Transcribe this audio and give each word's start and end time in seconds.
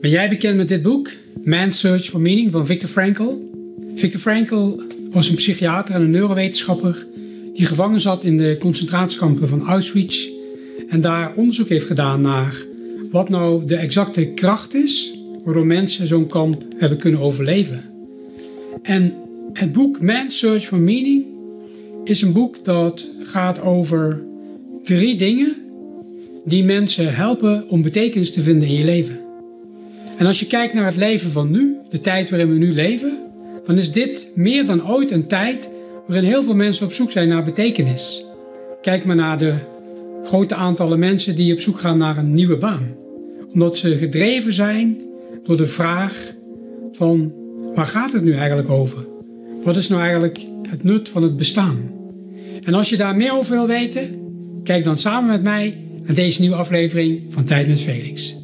Ben 0.00 0.10
jij 0.10 0.28
bekend 0.28 0.56
met 0.56 0.68
dit 0.68 0.82
boek? 0.82 1.10
Man's 1.44 1.78
Search 1.78 2.04
for 2.04 2.20
Meaning 2.20 2.52
van 2.52 2.66
Viktor 2.66 2.88
Frankl? 2.88 3.50
Viktor 3.94 4.20
Frankl 4.20 4.80
was 5.10 5.28
een 5.28 5.34
psychiater 5.34 5.94
en 5.94 6.00
een 6.00 6.10
neurowetenschapper 6.10 7.06
die 7.54 7.66
gevangen 7.66 8.00
zat 8.00 8.24
in 8.24 8.36
de 8.36 8.56
concentratiekampen 8.60 9.48
van 9.48 9.66
Auschwitz 9.66 10.28
en 10.88 11.00
daar 11.00 11.32
onderzoek 11.36 11.68
heeft 11.68 11.86
gedaan 11.86 12.20
naar 12.20 12.64
wat 13.10 13.28
nou 13.28 13.64
de 13.64 13.76
exacte 13.76 14.26
kracht 14.34 14.74
is 14.74 15.14
waardoor 15.44 15.66
mensen 15.66 16.06
zo'n 16.06 16.26
kamp 16.26 16.64
hebben 16.76 16.98
kunnen 16.98 17.20
overleven. 17.20 17.84
En 18.82 19.14
het 19.52 19.72
boek 19.72 20.00
Man's 20.00 20.38
Search 20.38 20.66
for 20.66 20.78
Meaning 20.78 21.24
is 22.04 22.22
een 22.22 22.32
boek 22.32 22.64
dat 22.64 23.10
gaat 23.22 23.60
over 23.60 24.22
drie 24.82 25.16
dingen 25.16 25.56
die 26.44 26.64
mensen 26.64 27.14
helpen 27.14 27.68
om 27.68 27.82
betekenis 27.82 28.32
te 28.32 28.40
vinden 28.40 28.68
in 28.68 28.74
je 28.74 28.84
leven. 28.84 29.29
En 30.20 30.26
als 30.26 30.40
je 30.40 30.46
kijkt 30.46 30.74
naar 30.74 30.86
het 30.86 30.96
leven 30.96 31.30
van 31.30 31.50
nu, 31.50 31.76
de 31.88 32.00
tijd 32.00 32.30
waarin 32.30 32.48
we 32.48 32.58
nu 32.58 32.74
leven, 32.74 33.18
dan 33.64 33.78
is 33.78 33.92
dit 33.92 34.28
meer 34.34 34.66
dan 34.66 34.88
ooit 34.88 35.10
een 35.10 35.26
tijd 35.26 35.68
waarin 36.06 36.24
heel 36.24 36.42
veel 36.42 36.54
mensen 36.54 36.86
op 36.86 36.92
zoek 36.92 37.10
zijn 37.10 37.28
naar 37.28 37.44
betekenis. 37.44 38.24
Kijk 38.82 39.04
maar 39.04 39.16
naar 39.16 39.38
de 39.38 39.54
grote 40.24 40.54
aantallen 40.54 40.98
mensen 40.98 41.36
die 41.36 41.52
op 41.52 41.60
zoek 41.60 41.78
gaan 41.78 41.98
naar 41.98 42.18
een 42.18 42.32
nieuwe 42.32 42.56
baan. 42.56 42.94
Omdat 43.52 43.78
ze 43.78 43.96
gedreven 43.96 44.52
zijn 44.52 45.00
door 45.44 45.56
de 45.56 45.66
vraag 45.66 46.32
van 46.92 47.32
waar 47.74 47.86
gaat 47.86 48.12
het 48.12 48.24
nu 48.24 48.32
eigenlijk 48.34 48.70
over? 48.70 49.06
Wat 49.64 49.76
is 49.76 49.88
nou 49.88 50.00
eigenlijk 50.00 50.38
het 50.62 50.82
nut 50.82 51.08
van 51.08 51.22
het 51.22 51.36
bestaan? 51.36 51.90
En 52.64 52.74
als 52.74 52.90
je 52.90 52.96
daar 52.96 53.16
meer 53.16 53.32
over 53.32 53.54
wil 53.54 53.66
weten, 53.66 54.18
kijk 54.64 54.84
dan 54.84 54.98
samen 54.98 55.30
met 55.30 55.42
mij 55.42 55.78
naar 56.02 56.14
deze 56.14 56.40
nieuwe 56.40 56.56
aflevering 56.56 57.22
van 57.28 57.44
Tijd 57.44 57.68
met 57.68 57.80
Felix. 57.80 58.39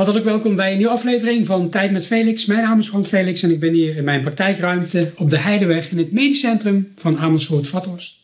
Hartelijk 0.00 0.26
welkom 0.26 0.56
bij 0.56 0.70
een 0.70 0.76
nieuwe 0.76 0.92
aflevering 0.92 1.46
van 1.46 1.68
Tijd 1.68 1.92
met 1.92 2.06
Felix. 2.06 2.46
Mijn 2.46 2.62
naam 2.62 2.78
is 2.78 2.88
Frans 2.88 3.08
Felix 3.08 3.42
en 3.42 3.50
ik 3.50 3.60
ben 3.60 3.72
hier 3.72 3.96
in 3.96 4.04
mijn 4.04 4.20
praktijkruimte 4.20 5.12
op 5.16 5.30
de 5.30 5.38
Heideweg 5.38 5.90
in 5.90 5.98
het 5.98 6.12
medisch 6.12 6.40
centrum 6.40 6.92
van 6.96 7.18
Amersfoort-Vathorst. 7.18 8.16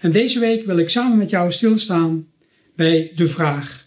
En 0.00 0.12
deze 0.12 0.38
week 0.40 0.66
wil 0.66 0.78
ik 0.78 0.88
samen 0.88 1.18
met 1.18 1.30
jou 1.30 1.52
stilstaan 1.52 2.26
bij 2.76 3.12
de 3.14 3.26
vraag: 3.26 3.86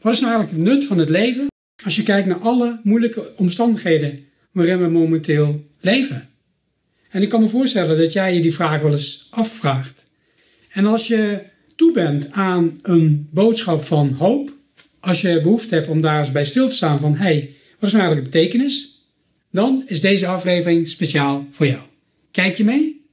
wat 0.00 0.12
is 0.12 0.20
nou 0.20 0.32
eigenlijk 0.32 0.64
het 0.64 0.74
nut 0.74 0.84
van 0.88 0.98
het 0.98 1.08
leven 1.08 1.46
als 1.84 1.96
je 1.96 2.02
kijkt 2.02 2.28
naar 2.28 2.38
alle 2.38 2.80
moeilijke 2.82 3.32
omstandigheden 3.36 4.24
waarin 4.52 4.82
we 4.82 4.88
momenteel 4.88 5.66
leven? 5.80 6.28
En 7.10 7.22
ik 7.22 7.28
kan 7.28 7.40
me 7.40 7.48
voorstellen 7.48 7.98
dat 7.98 8.12
jij 8.12 8.34
je 8.34 8.40
die 8.40 8.54
vraag 8.54 8.80
wel 8.80 8.92
eens 8.92 9.26
afvraagt. 9.30 10.06
En 10.72 10.86
als 10.86 11.06
je 11.06 11.42
toe 11.76 11.92
bent 11.92 12.32
aan 12.32 12.78
een 12.82 13.28
boodschap 13.30 13.84
van 13.84 14.12
hoop, 14.12 14.60
als 15.02 15.20
je 15.20 15.40
behoefte 15.40 15.74
hebt 15.74 15.88
om 15.88 16.00
daar 16.00 16.18
eens 16.18 16.32
bij 16.32 16.44
stil 16.44 16.68
te 16.68 16.74
staan 16.74 17.00
van 17.00 17.16
hey, 17.16 17.54
wat 17.78 17.88
is 17.88 17.92
nou 17.92 18.04
eigenlijk 18.04 18.32
de 18.32 18.38
betekenis? 18.38 19.04
Dan 19.50 19.82
is 19.86 20.00
deze 20.00 20.26
aflevering 20.26 20.88
speciaal 20.88 21.46
voor 21.50 21.66
jou. 21.66 21.82
Kijk 22.30 22.56
je 22.56 22.64
mee? 22.64 23.04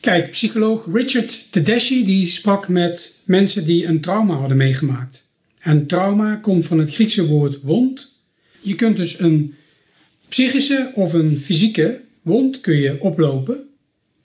Kijk, 0.00 0.30
psycholoog 0.30 0.86
Richard 0.92 1.46
Tedeschi 1.50 2.04
die 2.04 2.30
sprak 2.30 2.68
met 2.68 3.14
mensen 3.24 3.64
die 3.64 3.86
een 3.86 4.00
trauma 4.00 4.34
hadden 4.34 4.56
meegemaakt. 4.56 5.24
En 5.58 5.86
trauma 5.86 6.36
komt 6.36 6.66
van 6.66 6.78
het 6.78 6.94
Griekse 6.94 7.26
woord 7.26 7.60
wond. 7.62 8.12
Je 8.60 8.74
kunt 8.74 8.96
dus 8.96 9.18
een 9.18 9.54
psychische 10.28 10.90
of 10.94 11.12
een 11.12 11.40
fysieke 11.40 12.00
wond 12.22 12.60
kun 12.60 12.76
je 12.76 13.00
oplopen 13.00 13.68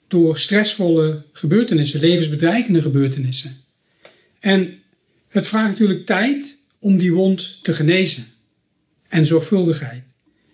door 0.08 0.38
stressvolle 0.38 1.22
gebeurtenissen, 1.32 2.00
levensbedreigende 2.00 2.82
gebeurtenissen. 2.82 3.56
En 4.40 4.72
het 5.28 5.46
vraagt 5.46 5.70
natuurlijk 5.70 6.06
tijd 6.06 6.58
om 6.80 6.98
die 6.98 7.12
wond 7.12 7.58
te 7.62 7.72
genezen. 7.72 8.26
En 9.08 9.26
zorgvuldigheid 9.26 10.02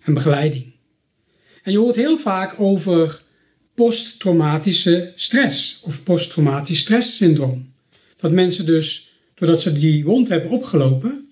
en 0.01 0.13
begeleiding. 0.13 0.73
En 1.63 1.71
je 1.71 1.77
hoort 1.77 1.95
heel 1.95 2.17
vaak 2.17 2.59
over 2.59 3.21
posttraumatische 3.73 5.11
stress 5.15 5.79
of 5.83 6.03
posttraumatisch 6.03 6.79
stresssyndroom. 6.79 7.73
Dat 8.17 8.31
mensen 8.31 8.65
dus, 8.65 9.11
doordat 9.35 9.61
ze 9.61 9.73
die 9.73 10.03
wond 10.03 10.27
hebben 10.27 10.51
opgelopen, 10.51 11.27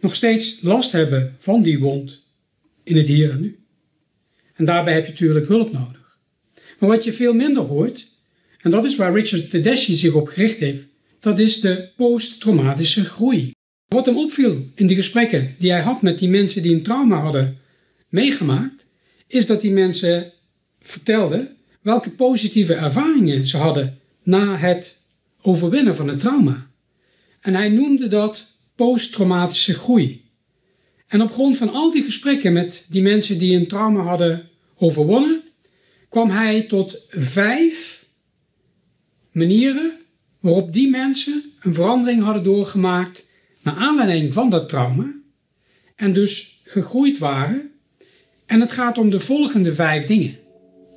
nog 0.00 0.14
steeds 0.14 0.62
last 0.62 0.92
hebben 0.92 1.36
van 1.38 1.62
die 1.62 1.78
wond 1.78 2.22
in 2.82 2.96
het 2.96 3.06
hier 3.06 3.30
en 3.30 3.40
nu. 3.40 3.58
En 4.54 4.64
daarbij 4.64 4.94
heb 4.94 5.04
je 5.04 5.10
natuurlijk 5.10 5.46
hulp 5.46 5.72
nodig. 5.72 6.18
Maar 6.78 6.88
wat 6.88 7.04
je 7.04 7.12
veel 7.12 7.34
minder 7.34 7.62
hoort, 7.62 8.08
en 8.60 8.70
dat 8.70 8.84
is 8.84 8.96
waar 8.96 9.14
Richard 9.14 9.50
Tedeschi 9.50 9.94
zich 9.94 10.12
op 10.12 10.28
gericht 10.28 10.58
heeft, 10.58 10.86
dat 11.20 11.38
is 11.38 11.60
de 11.60 11.88
posttraumatische 11.96 13.04
groei. 13.04 13.55
Wat 13.88 14.06
hem 14.06 14.16
opviel 14.16 14.70
in 14.74 14.86
die 14.86 14.96
gesprekken 14.96 15.54
die 15.58 15.70
hij 15.70 15.80
had 15.80 16.02
met 16.02 16.18
die 16.18 16.28
mensen 16.28 16.62
die 16.62 16.74
een 16.74 16.82
trauma 16.82 17.20
hadden 17.20 17.58
meegemaakt, 18.08 18.86
is 19.26 19.46
dat 19.46 19.60
die 19.60 19.70
mensen 19.70 20.32
vertelden 20.80 21.56
welke 21.82 22.10
positieve 22.10 22.74
ervaringen 22.74 23.46
ze 23.46 23.56
hadden 23.56 23.98
na 24.22 24.56
het 24.56 25.02
overwinnen 25.40 25.96
van 25.96 26.08
het 26.08 26.20
trauma. 26.20 26.70
En 27.40 27.54
hij 27.54 27.68
noemde 27.68 28.08
dat 28.08 28.46
posttraumatische 28.74 29.74
groei. 29.74 30.24
En 31.06 31.22
op 31.22 31.32
grond 31.32 31.56
van 31.56 31.72
al 31.72 31.90
die 31.90 32.02
gesprekken 32.02 32.52
met 32.52 32.86
die 32.88 33.02
mensen 33.02 33.38
die 33.38 33.56
een 33.56 33.68
trauma 33.68 34.02
hadden 34.02 34.48
overwonnen, 34.76 35.42
kwam 36.08 36.30
hij 36.30 36.62
tot 36.62 37.02
vijf 37.08 38.06
manieren 39.32 39.92
waarop 40.40 40.72
die 40.72 40.90
mensen 40.90 41.52
een 41.60 41.74
verandering 41.74 42.22
hadden 42.22 42.42
doorgemaakt 42.42 43.25
naar 43.66 43.74
aanleiding 43.74 44.32
van 44.32 44.50
dat 44.50 44.68
trauma 44.68 45.14
en 45.96 46.12
dus 46.12 46.60
gegroeid 46.64 47.18
waren. 47.18 47.70
En 48.46 48.60
het 48.60 48.72
gaat 48.72 48.98
om 48.98 49.10
de 49.10 49.20
volgende 49.20 49.74
vijf 49.74 50.06
dingen. 50.06 50.36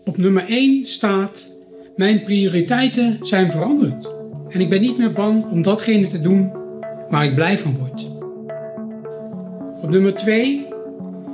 Op 0.04 0.18
nummer 0.18 0.46
1 0.48 0.86
staat: 0.86 1.52
Mijn 1.96 2.24
prioriteiten 2.24 3.18
zijn 3.22 3.52
veranderd 3.52 4.12
en 4.50 4.62
ik 4.62 4.70
ben 4.70 4.82
niet 4.82 4.98
meer 4.98 5.14
bang 5.14 5.44
om 5.44 5.62
datgene 5.62 6.08
te 6.08 6.20
doen 6.20 6.52
waar 7.10 7.26
ik 7.26 7.36
blij 7.36 7.58
van 7.58 7.76
word. 7.78 8.08
Op 9.82 9.90
nummer 9.90 10.16
2 10.16 10.68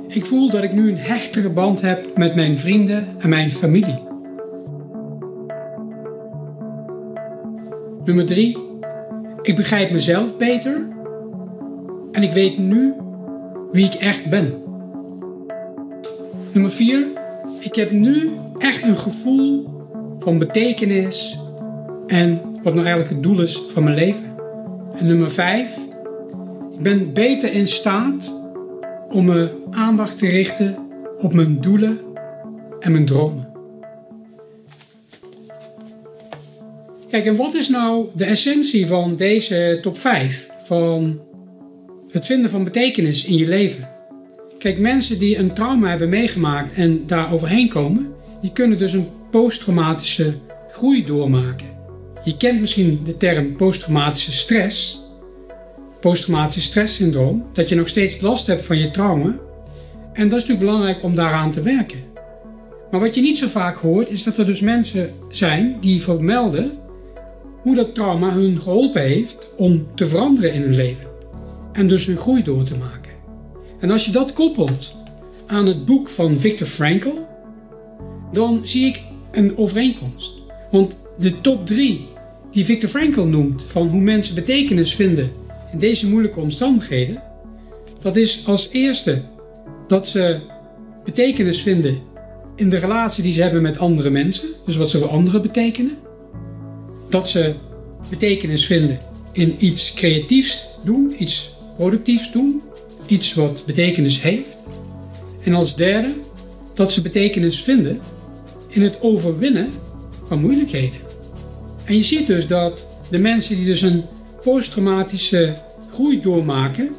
ik 0.08 0.26
voel 0.26 0.50
dat 0.50 0.62
ik 0.62 0.72
nu 0.72 0.88
een 0.88 0.98
hechtere 0.98 1.50
band 1.50 1.80
heb 1.80 2.16
met 2.16 2.34
mijn 2.34 2.58
vrienden 2.58 3.06
en 3.18 3.28
mijn 3.28 3.52
familie. 3.52 4.02
Nummer 8.04 8.26
3. 8.26 8.58
Ik 9.42 9.56
begrijp 9.56 9.90
mezelf 9.90 10.36
beter 10.36 10.95
en 12.16 12.22
ik 12.22 12.32
weet 12.32 12.58
nu 12.58 12.94
wie 13.72 13.86
ik 13.86 13.94
echt 13.94 14.28
ben. 14.30 14.54
Nummer 16.52 16.70
4. 16.70 17.06
Ik 17.60 17.74
heb 17.74 17.90
nu 17.90 18.30
echt 18.58 18.82
een 18.82 18.96
gevoel 18.96 19.68
van 20.18 20.38
betekenis 20.38 21.38
en 22.06 22.40
wat 22.62 22.74
nou 22.74 22.86
eigenlijk 22.86 23.08
het 23.08 23.22
doel 23.22 23.40
is 23.40 23.62
van 23.72 23.84
mijn 23.84 23.96
leven. 23.96 24.24
En 24.98 25.06
nummer 25.06 25.30
5. 25.30 25.78
Ik 26.72 26.82
ben 26.82 27.12
beter 27.12 27.52
in 27.52 27.66
staat 27.66 28.40
om 29.08 29.24
mijn 29.24 29.48
aandacht 29.70 30.18
te 30.18 30.26
richten 30.26 30.76
op 31.18 31.32
mijn 31.32 31.60
doelen 31.60 32.00
en 32.80 32.92
mijn 32.92 33.06
dromen. 33.06 33.48
Kijk, 37.08 37.26
en 37.26 37.36
wat 37.36 37.54
is 37.54 37.68
nou 37.68 38.06
de 38.14 38.24
essentie 38.24 38.86
van 38.86 39.16
deze 39.16 39.78
top 39.82 39.98
5? 39.98 40.50
Van 40.64 41.20
het 42.16 42.26
vinden 42.26 42.50
van 42.50 42.64
betekenis 42.64 43.24
in 43.24 43.36
je 43.36 43.48
leven. 43.48 43.88
Kijk, 44.58 44.78
mensen 44.78 45.18
die 45.18 45.38
een 45.38 45.54
trauma 45.54 45.88
hebben 45.88 46.08
meegemaakt 46.08 46.74
en 46.74 47.06
daar 47.06 47.32
overheen 47.32 47.68
komen, 47.68 48.12
die 48.40 48.52
kunnen 48.52 48.78
dus 48.78 48.92
een 48.92 49.08
posttraumatische 49.30 50.34
groei 50.68 51.04
doormaken. 51.04 51.66
Je 52.24 52.36
kent 52.36 52.60
misschien 52.60 53.00
de 53.04 53.16
term 53.16 53.56
posttraumatische 53.56 54.32
stress 54.32 55.04
posttraumatisch 56.00 56.64
stresssyndroom, 56.64 57.44
dat 57.52 57.68
je 57.68 57.74
nog 57.74 57.88
steeds 57.88 58.20
last 58.20 58.46
hebt 58.46 58.64
van 58.64 58.78
je 58.78 58.90
trauma. 58.90 59.38
En 60.12 60.28
dat 60.28 60.38
is 60.38 60.46
natuurlijk 60.46 60.58
belangrijk 60.58 61.02
om 61.02 61.14
daaraan 61.14 61.50
te 61.50 61.62
werken. 61.62 61.98
Maar 62.90 63.00
wat 63.00 63.14
je 63.14 63.20
niet 63.20 63.38
zo 63.38 63.46
vaak 63.46 63.76
hoort, 63.76 64.10
is 64.10 64.22
dat 64.22 64.38
er 64.38 64.46
dus 64.46 64.60
mensen 64.60 65.10
zijn 65.30 65.76
die 65.80 66.02
vermelden 66.02 66.72
hoe 67.62 67.74
dat 67.74 67.94
trauma 67.94 68.32
hun 68.32 68.60
geholpen 68.60 69.02
heeft 69.02 69.48
om 69.56 69.86
te 69.94 70.06
veranderen 70.06 70.52
in 70.52 70.62
hun 70.62 70.74
leven. 70.74 71.15
En 71.76 71.88
dus 71.88 72.06
hun 72.06 72.16
groei 72.16 72.42
door 72.42 72.64
te 72.64 72.76
maken. 72.76 73.12
En 73.80 73.90
als 73.90 74.04
je 74.04 74.10
dat 74.10 74.32
koppelt 74.32 74.94
aan 75.46 75.66
het 75.66 75.84
boek 75.84 76.08
van 76.08 76.40
Viktor 76.40 76.66
Frankl, 76.66 77.18
dan 78.32 78.60
zie 78.62 78.86
ik 78.86 79.02
een 79.32 79.56
overeenkomst. 79.56 80.32
Want 80.70 80.98
de 81.18 81.40
top 81.40 81.66
3 81.66 82.06
die 82.50 82.64
Viktor 82.64 82.88
Frankl 82.88 83.20
noemt 83.20 83.62
van 83.62 83.88
hoe 83.88 84.00
mensen 84.00 84.34
betekenis 84.34 84.94
vinden 84.94 85.30
in 85.72 85.78
deze 85.78 86.08
moeilijke 86.08 86.40
omstandigheden, 86.40 87.22
dat 88.00 88.16
is 88.16 88.46
als 88.46 88.68
eerste 88.72 89.22
dat 89.88 90.08
ze 90.08 90.40
betekenis 91.04 91.62
vinden 91.62 91.98
in 92.54 92.68
de 92.68 92.76
relatie 92.76 93.22
die 93.22 93.32
ze 93.32 93.42
hebben 93.42 93.62
met 93.62 93.78
andere 93.78 94.10
mensen, 94.10 94.48
dus 94.66 94.76
wat 94.76 94.90
ze 94.90 94.98
voor 94.98 95.08
anderen 95.08 95.42
betekenen. 95.42 95.96
dat 97.08 97.28
ze 97.28 97.54
betekenis 98.10 98.66
vinden 98.66 98.98
in 99.32 99.54
iets 99.58 99.94
creatiefs 99.94 100.66
doen, 100.84 101.14
iets 101.18 101.55
productiefs 101.76 102.32
doen, 102.32 102.62
iets 103.06 103.34
wat 103.34 103.62
betekenis 103.66 104.22
heeft. 104.22 104.56
En 105.42 105.54
als 105.54 105.76
derde, 105.76 106.12
dat 106.74 106.92
ze 106.92 107.02
betekenis 107.02 107.62
vinden 107.62 108.00
in 108.68 108.82
het 108.82 109.00
overwinnen 109.00 109.70
van 110.28 110.40
moeilijkheden. 110.40 111.00
En 111.84 111.94
je 111.94 112.02
ziet 112.02 112.26
dus 112.26 112.46
dat 112.46 112.86
de 113.10 113.18
mensen 113.18 113.56
die 113.56 113.64
dus 113.64 113.82
een 113.82 114.04
posttraumatische 114.42 115.56
groei 115.90 116.20
doormaken 116.20 116.94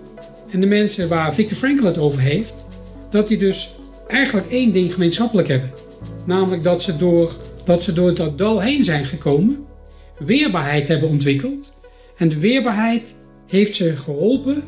en 0.52 0.60
de 0.60 0.68
mensen 0.68 1.08
waar 1.08 1.34
Viktor 1.34 1.58
Frankl 1.58 1.86
het 1.86 1.98
over 1.98 2.20
heeft, 2.20 2.54
dat 3.10 3.28
die 3.28 3.38
dus 3.38 3.76
eigenlijk 4.08 4.52
één 4.52 4.72
ding 4.72 4.94
gemeenschappelijk 4.94 5.48
hebben. 5.48 5.72
Namelijk 6.26 6.64
dat 6.64 6.84
ze 6.84 6.98
door 6.98 7.36
dat, 7.64 7.84
ze 7.84 7.94
door 7.94 8.14
dat 8.14 8.38
dal 8.38 8.62
heen 8.62 8.84
zijn 8.84 9.06
gekomen, 9.06 9.66
weerbaarheid 10.20 10.88
hebben 10.88 11.10
ontwikkeld. 11.10 11.74
En 12.18 12.30
de 12.30 12.40
weerbaarheid 12.40 13.16
heeft 13.48 13.76
ze 13.76 13.96
geholpen 13.96 14.64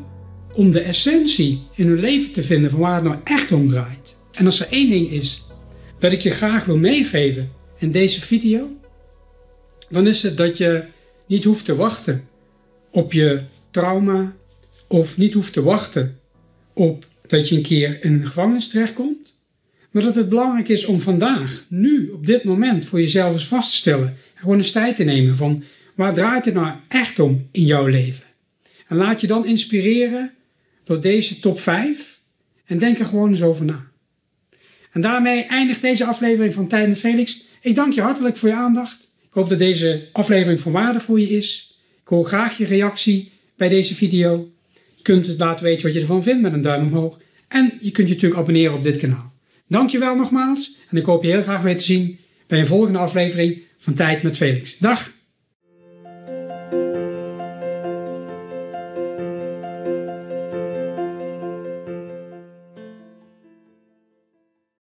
om 0.52 0.70
de 0.70 0.80
essentie 0.80 1.62
in 1.74 1.86
hun 1.86 2.00
leven 2.00 2.32
te 2.32 2.42
vinden 2.42 2.70
van 2.70 2.80
waar 2.80 2.94
het 2.94 3.04
nou 3.04 3.16
echt 3.24 3.52
om 3.52 3.68
draait. 3.68 4.16
En 4.32 4.46
als 4.46 4.60
er 4.60 4.68
één 4.70 4.90
ding 4.90 5.10
is 5.10 5.46
dat 5.98 6.12
ik 6.12 6.20
je 6.20 6.30
graag 6.30 6.64
wil 6.64 6.76
meegeven 6.76 7.50
in 7.78 7.90
deze 7.90 8.20
video, 8.20 8.76
dan 9.88 10.06
is 10.06 10.22
het 10.22 10.36
dat 10.36 10.56
je 10.56 10.84
niet 11.26 11.44
hoeft 11.44 11.64
te 11.64 11.74
wachten 11.74 12.28
op 12.90 13.12
je 13.12 13.40
trauma 13.70 14.36
of 14.86 15.16
niet 15.16 15.32
hoeft 15.32 15.52
te 15.52 15.62
wachten 15.62 16.18
op 16.74 17.06
dat 17.26 17.48
je 17.48 17.56
een 17.56 17.62
keer 17.62 18.04
in 18.04 18.12
een 18.12 18.26
gevangenis 18.26 18.68
terechtkomt. 18.68 19.38
Maar 19.90 20.02
dat 20.02 20.14
het 20.14 20.28
belangrijk 20.28 20.68
is 20.68 20.84
om 20.84 21.00
vandaag, 21.00 21.64
nu, 21.68 22.08
op 22.08 22.26
dit 22.26 22.44
moment, 22.44 22.84
voor 22.84 23.00
jezelf 23.00 23.32
eens 23.32 23.46
vast 23.46 23.70
te 23.70 23.76
stellen. 23.76 24.08
En 24.08 24.40
gewoon 24.40 24.56
eens 24.56 24.70
tijd 24.70 24.96
te 24.96 25.04
nemen 25.04 25.36
van 25.36 25.62
waar 25.94 26.14
draait 26.14 26.44
het 26.44 26.54
nou 26.54 26.72
echt 26.88 27.18
om 27.18 27.48
in 27.52 27.64
jouw 27.64 27.86
leven? 27.86 28.24
En 28.90 28.96
laat 28.96 29.20
je 29.20 29.26
dan 29.26 29.46
inspireren 29.46 30.32
door 30.84 31.00
deze 31.00 31.40
top 31.40 31.60
5 31.60 32.20
en 32.64 32.78
denk 32.78 32.98
er 32.98 33.06
gewoon 33.06 33.30
eens 33.30 33.42
over 33.42 33.64
na. 33.64 33.86
En 34.92 35.00
daarmee 35.00 35.44
eindigt 35.44 35.82
deze 35.82 36.04
aflevering 36.04 36.54
van 36.54 36.66
Tijd 36.66 36.88
met 36.88 36.98
Felix. 36.98 37.44
Ik 37.60 37.74
dank 37.74 37.92
je 37.92 38.00
hartelijk 38.00 38.36
voor 38.36 38.48
je 38.48 38.54
aandacht. 38.54 39.08
Ik 39.22 39.34
hoop 39.34 39.48
dat 39.48 39.58
deze 39.58 40.08
aflevering 40.12 40.60
van 40.60 40.72
waarde 40.72 41.00
voor 41.00 41.20
je 41.20 41.28
is. 41.28 41.78
Ik 42.02 42.08
hoor 42.08 42.24
graag 42.24 42.56
je 42.56 42.64
reactie 42.64 43.32
bij 43.56 43.68
deze 43.68 43.94
video. 43.94 44.50
Je 44.96 45.02
kunt 45.02 45.26
het 45.26 45.38
laten 45.38 45.64
weten 45.64 45.82
wat 45.82 45.92
je 45.92 46.00
ervan 46.00 46.22
vindt 46.22 46.42
met 46.42 46.52
een 46.52 46.60
duim 46.60 46.86
omhoog. 46.86 47.20
En 47.48 47.72
je 47.80 47.90
kunt 47.90 48.08
je 48.08 48.14
natuurlijk 48.14 48.40
abonneren 48.40 48.74
op 48.74 48.82
dit 48.82 48.96
kanaal. 48.96 49.32
Dankjewel 49.66 50.16
nogmaals 50.16 50.76
en 50.88 50.96
ik 50.96 51.04
hoop 51.04 51.22
je 51.22 51.30
heel 51.30 51.42
graag 51.42 51.62
weer 51.62 51.76
te 51.76 51.84
zien 51.84 52.18
bij 52.46 52.58
een 52.58 52.66
volgende 52.66 52.98
aflevering 52.98 53.62
van 53.78 53.94
Tijd 53.94 54.22
met 54.22 54.36
Felix. 54.36 54.78
Dag! 54.78 55.18